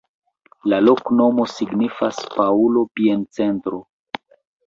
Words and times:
La 0.71 0.77
loknomo 0.85 1.45
signifas: 1.51 2.23
Paŭlo-biencentro. 2.37 3.83